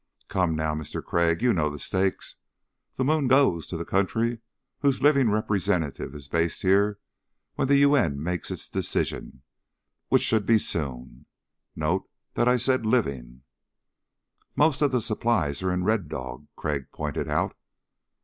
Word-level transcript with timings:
"Come, 0.29 0.55
now, 0.55 0.73
Mister 0.73 0.99
Crag, 1.03 1.43
you 1.43 1.53
know 1.53 1.69
the 1.69 1.77
stakes. 1.77 2.37
The 2.95 3.05
moon 3.05 3.27
goes 3.27 3.67
to 3.67 3.77
the 3.77 3.85
country 3.85 4.39
whose 4.79 5.03
living 5.03 5.29
representative 5.29 6.15
is 6.15 6.27
based 6.27 6.63
here 6.63 6.97
when 7.53 7.67
the 7.67 7.77
U.N. 7.77 8.19
makes 8.19 8.49
its 8.49 8.67
decision 8.67 9.43
which 10.07 10.23
should 10.23 10.47
be 10.47 10.57
soon. 10.57 11.27
Note 11.75 12.09
that 12.33 12.47
I 12.47 12.57
said 12.57 12.83
living." 12.83 13.43
"Most 14.55 14.81
of 14.81 14.91
the 14.91 15.01
supplies 15.01 15.61
are 15.61 15.71
in 15.71 15.83
Red 15.83 16.07
Dog," 16.09 16.47
Crag 16.55 16.87
pointed 16.91 17.27
out. 17.29 17.55